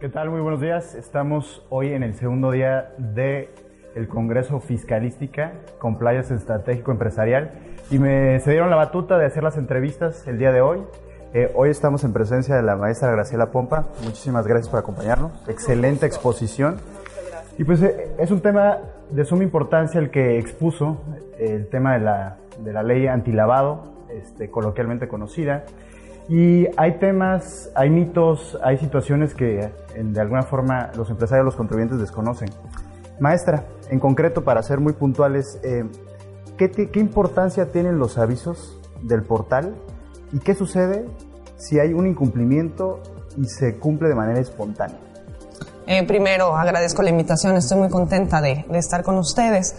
[0.00, 0.30] ¿Qué tal?
[0.30, 0.94] Muy buenos días.
[0.94, 3.52] Estamos hoy en el segundo día de
[3.96, 7.50] el Congreso Fiscalística Compliance Estratégico Empresarial
[7.90, 10.84] y me se dieron la batuta de hacer las entrevistas el día de hoy.
[11.34, 13.88] Eh, hoy estamos en presencia de la maestra Graciela Pompa.
[14.04, 15.32] Muchísimas gracias por acompañarnos.
[15.48, 16.76] Excelente exposición.
[17.58, 18.78] Y pues eh, es un tema
[19.10, 21.02] de suma importancia el que expuso,
[21.40, 25.64] el tema de la, de la ley antilavado, este, coloquialmente conocida.
[26.28, 31.98] Y hay temas, hay mitos, hay situaciones que de alguna forma los empresarios, los contribuyentes
[31.98, 32.50] desconocen.
[33.18, 35.84] Maestra, en concreto, para ser muy puntuales, eh,
[36.58, 39.74] ¿qué, ¿qué importancia tienen los avisos del portal
[40.32, 41.06] y qué sucede
[41.56, 43.00] si hay un incumplimiento
[43.36, 44.98] y se cumple de manera espontánea?
[45.86, 49.74] Eh, primero, agradezco la invitación, estoy muy contenta de, de estar con ustedes.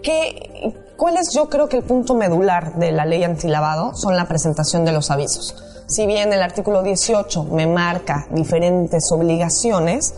[0.00, 3.94] ¿Qué, ¿Cuál es yo creo que el punto medular de la ley antilavado?
[3.94, 5.79] Son la presentación de los avisos.
[5.90, 10.14] Si bien el artículo 18 me marca diferentes obligaciones,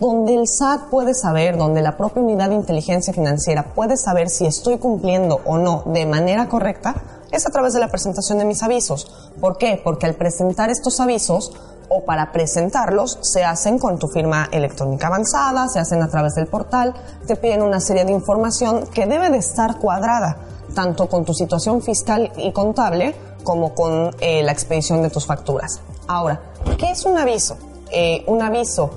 [0.00, 4.46] donde el SAT puede saber, donde la propia unidad de inteligencia financiera puede saber si
[4.46, 6.94] estoy cumpliendo o no de manera correcta,
[7.30, 9.30] es a través de la presentación de mis avisos.
[9.38, 9.78] ¿Por qué?
[9.84, 11.52] Porque al presentar estos avisos
[11.90, 16.46] o para presentarlos se hacen con tu firma electrónica avanzada, se hacen a través del
[16.46, 16.94] portal,
[17.26, 20.38] te piden una serie de información que debe de estar cuadrada
[20.74, 25.80] tanto con tu situación fiscal y contable como con eh, la expedición de tus facturas.
[26.06, 26.40] Ahora,
[26.78, 27.56] ¿qué es un aviso?
[27.90, 28.90] Eh, un aviso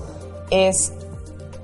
[0.50, 0.94] es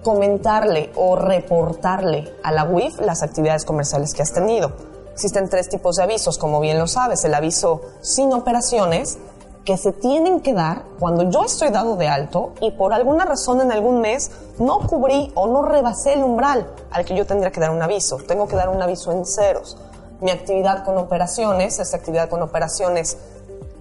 [0.04, 4.72] comentarle o reportarle a la WIF las actividades comerciales que has tenido.
[5.14, 7.24] Existen tres tipos de avisos, como bien lo sabes.
[7.26, 9.20] El aviso sin operaciones,
[9.66, 13.62] que se tienen que dar cuando yo estoy dado de alto y por alguna razón
[13.62, 17.60] en algún mes no cubrí o no rebasé el umbral al que yo tendría que
[17.60, 18.18] dar un aviso.
[18.28, 19.78] Tengo que dar un aviso en ceros
[20.22, 21.80] mi actividad con operaciones.
[21.80, 23.18] Esta actividad con operaciones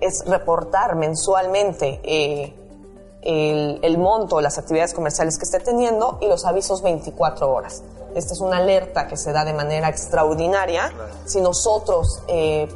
[0.01, 2.55] es reportar mensualmente eh,
[3.23, 7.83] el, el, monto, las actividades comerciales que esté teniendo y los avisos 24 horas.
[8.15, 10.91] Esta es una alerta que se da de manera extraordinaria
[11.27, 12.67] si nosotros eh,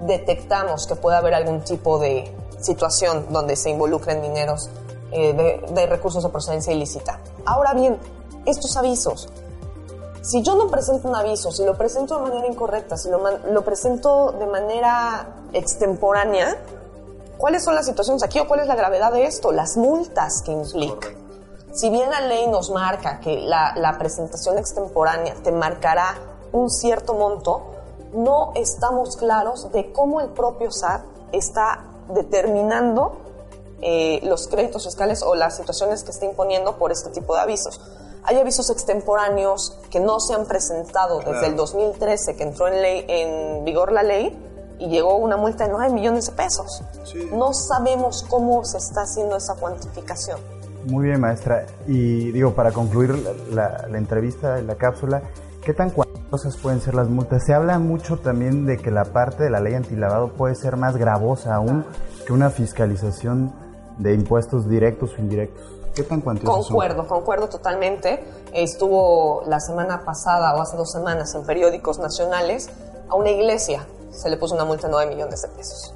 [0.00, 2.30] detectamos que puede haber algún tipo de
[2.60, 4.68] situación donde se involucren dineros
[5.12, 7.20] eh, de, de recursos de procedencia ilícita.
[7.44, 7.96] Ahora bien,
[8.44, 9.28] estos avisos
[10.26, 13.64] si yo no presento un aviso, si lo presento de manera incorrecta, si lo, lo,
[13.64, 16.56] presento de manera extemporánea,
[17.38, 19.52] ¿cuáles son las situaciones aquí o cuál es la gravedad de esto?
[19.52, 21.10] Las multas que implica.
[21.72, 26.16] Si bien la ley nos marca que la, la presentación extemporánea te marcará
[26.50, 27.62] un cierto monto,
[28.12, 33.18] no estamos claros de cómo el propio SAT está determinando
[33.80, 37.80] eh, los créditos fiscales o las situaciones que está imponiendo por este tipo de avisos.
[38.28, 43.04] Hay avisos extemporáneos que no se han presentado desde el 2013 que entró en, ley,
[43.06, 44.36] en vigor la ley
[44.80, 46.82] y llegó una multa de 9 millones de pesos.
[47.32, 50.40] No sabemos cómo se está haciendo esa cuantificación.
[50.86, 51.66] Muy bien, maestra.
[51.86, 53.14] Y digo, para concluir
[53.52, 55.22] la, la entrevista, la cápsula,
[55.62, 57.44] ¿qué tan cuantosas pueden ser las multas?
[57.46, 60.96] Se habla mucho también de que la parte de la ley antilavado puede ser más
[60.96, 61.84] gravosa aún
[62.26, 63.52] que una fiscalización
[63.98, 65.76] de impuestos directos o indirectos.
[65.96, 68.22] ¿Qué tan Concuerdo, concuerdo totalmente.
[68.52, 72.68] Estuvo la semana pasada o hace dos semanas en periódicos nacionales
[73.08, 75.94] a una iglesia se le puso una multa de 9 millones de pesos.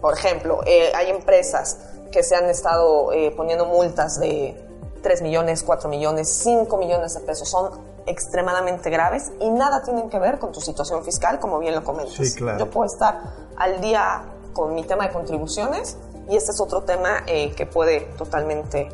[0.00, 1.78] Por ejemplo, eh, hay empresas
[2.12, 4.54] que se han estado eh, poniendo multas de
[5.02, 7.48] 3 millones, 4 millones, 5 millones de pesos.
[7.48, 7.70] Son
[8.06, 12.14] extremadamente graves y nada tienen que ver con tu situación fiscal, como bien lo comentas.
[12.14, 12.58] Sí, claro.
[12.58, 13.20] Yo puedo estar
[13.56, 15.96] al día con mi tema de contribuciones
[16.28, 18.88] y este es otro tema eh, que puede totalmente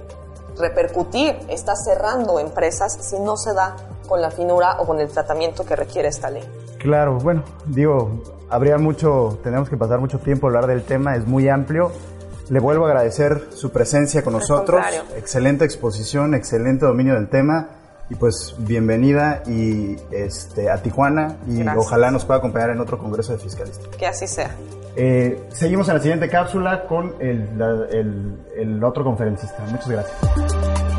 [0.58, 1.36] repercutir.
[1.48, 3.76] Está cerrando empresas si no se da
[4.08, 6.42] con la finura o con el tratamiento que requiere esta ley.
[6.78, 11.26] Claro, bueno, digo, habría mucho, tenemos que pasar mucho tiempo a hablar del tema, es
[11.26, 11.92] muy amplio.
[12.48, 14.84] Le vuelvo a agradecer su presencia con nosotros.
[15.16, 17.81] Excelente exposición, excelente dominio del tema
[18.12, 23.32] y pues bienvenida y este a Tijuana y ojalá nos pueda acompañar en otro congreso
[23.32, 23.88] de fiscalistas.
[23.96, 24.54] Que así sea.
[24.96, 27.48] Eh, seguimos en la siguiente cápsula con el,
[27.90, 29.64] el, el otro conferencista.
[29.70, 30.91] Muchas gracias.